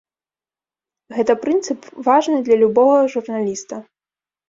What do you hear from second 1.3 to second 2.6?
прынцып важны